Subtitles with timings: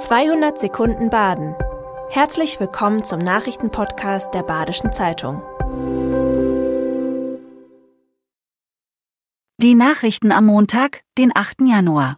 [0.00, 1.54] 200 Sekunden Baden.
[2.08, 5.42] Herzlich willkommen zum Nachrichtenpodcast der Badischen Zeitung.
[9.58, 11.68] Die Nachrichten am Montag, den 8.
[11.68, 12.16] Januar.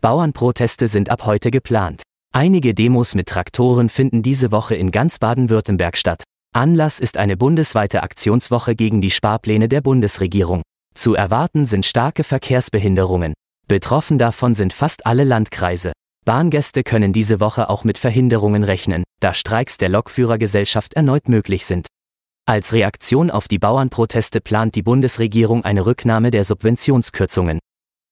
[0.00, 2.02] Bauernproteste sind ab heute geplant.
[2.32, 6.22] Einige Demos mit Traktoren finden diese Woche in ganz Baden-Württemberg statt.
[6.54, 10.62] Anlass ist eine bundesweite Aktionswoche gegen die Sparpläne der Bundesregierung.
[10.94, 13.34] Zu erwarten sind starke Verkehrsbehinderungen.
[13.66, 15.90] Betroffen davon sind fast alle Landkreise.
[16.24, 21.86] Bahngäste können diese Woche auch mit Verhinderungen rechnen, da Streiks der Lokführergesellschaft erneut möglich sind.
[22.46, 27.58] Als Reaktion auf die Bauernproteste plant die Bundesregierung eine Rücknahme der Subventionskürzungen.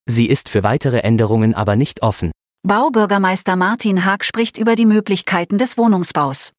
[0.09, 2.33] Sie ist für weitere Änderungen aber nicht offen.
[2.67, 6.53] Baubürgermeister Martin Haag spricht über die Möglichkeiten des Wohnungsbaus.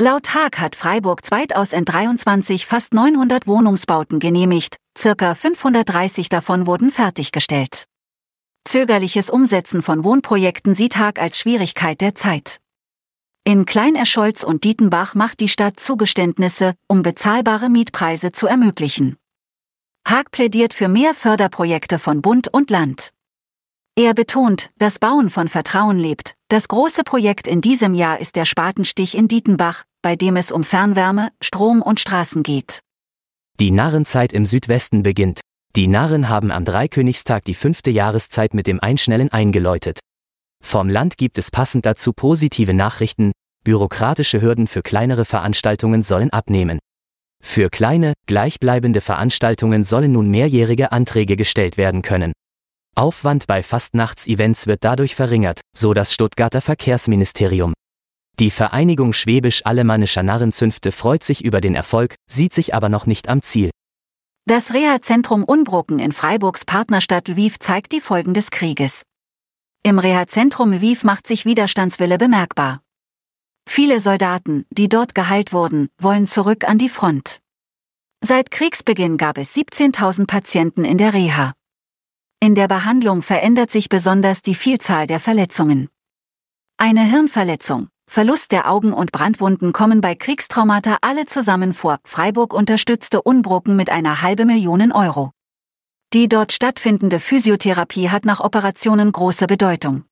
[0.00, 7.84] Laut Haag hat Freiburg 2023 fast 900 Wohnungsbauten genehmigt, circa 530 davon wurden fertiggestellt.
[8.66, 12.58] Zögerliches Umsetzen von Wohnprojekten sieht Haag als Schwierigkeit der Zeit.
[13.44, 19.18] In Kleinerscholz und Dietenbach macht die Stadt Zugeständnisse, um bezahlbare Mietpreise zu ermöglichen.
[20.04, 23.12] Haag plädiert für mehr Förderprojekte von Bund und Land.
[23.94, 26.34] Er betont, dass Bauen von Vertrauen lebt.
[26.48, 30.64] Das große Projekt in diesem Jahr ist der Spatenstich in Dietenbach, bei dem es um
[30.64, 32.80] Fernwärme, Strom und Straßen geht.
[33.60, 35.40] Die Narrenzeit im Südwesten beginnt.
[35.76, 40.00] Die Narren haben am Dreikönigstag die fünfte Jahreszeit mit dem Einschnellen eingeläutet.
[40.64, 43.32] Vom Land gibt es passend dazu positive Nachrichten,
[43.62, 46.78] bürokratische Hürden für kleinere Veranstaltungen sollen abnehmen.
[47.42, 52.32] Für kleine, gleichbleibende Veranstaltungen sollen nun mehrjährige Anträge gestellt werden können.
[52.94, 57.74] Aufwand bei Fastnachtsevents wird dadurch verringert, so das Stuttgarter Verkehrsministerium.
[58.38, 63.42] Die Vereinigung Schwäbisch-Alemannischer Narrenzünfte freut sich über den Erfolg, sieht sich aber noch nicht am
[63.42, 63.70] Ziel.
[64.48, 69.02] Das Reha-Zentrum Unbrucken in Freiburgs Partnerstadt Lviv zeigt die Folgen des Krieges.
[69.82, 72.80] Im Reha-Zentrum Lviv macht sich Widerstandswille bemerkbar.
[73.68, 77.40] Viele Soldaten, die dort geheilt wurden, wollen zurück an die Front.
[78.20, 81.52] Seit Kriegsbeginn gab es 17.000 Patienten in der Reha.
[82.38, 85.88] In der Behandlung verändert sich besonders die Vielzahl der Verletzungen.
[86.76, 91.98] Eine Hirnverletzung, Verlust der Augen und Brandwunden kommen bei Kriegstraumata alle zusammen vor.
[92.04, 95.32] Freiburg unterstützte Unbroken mit einer halbe Million Euro.
[96.12, 100.04] Die dort stattfindende Physiotherapie hat nach Operationen große Bedeutung.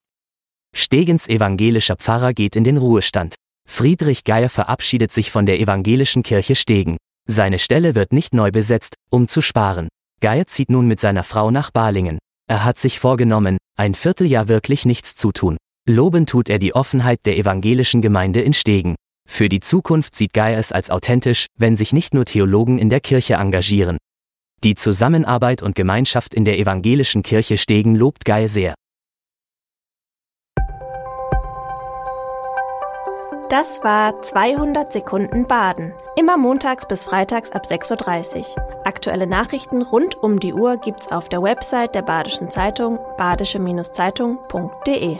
[0.75, 3.37] Stegens evangelischer Pfarrer geht in den Ruhestand.
[3.67, 6.97] Friedrich Geier verabschiedet sich von der evangelischen Kirche Stegen.
[7.27, 9.89] Seine Stelle wird nicht neu besetzt, um zu sparen.
[10.21, 12.19] Geier zieht nun mit seiner Frau nach Balingen.
[12.49, 15.57] Er hat sich vorgenommen, ein Vierteljahr wirklich nichts zu tun.
[15.87, 18.95] Loben tut er die Offenheit der evangelischen Gemeinde in Stegen.
[19.29, 23.01] Für die Zukunft sieht Guy es als authentisch, wenn sich nicht nur Theologen in der
[23.01, 23.99] Kirche engagieren.
[24.63, 28.73] Die Zusammenarbeit und Gemeinschaft in der evangelischen Kirche Stegen lobt Guy sehr.
[33.51, 35.93] Das war 200 Sekunden Baden.
[36.17, 38.47] Immer montags bis freitags ab 6.30 Uhr.
[38.87, 45.19] Aktuelle Nachrichten rund um die Uhr gibt's auf der Website der Badischen Zeitung badische-zeitung.de.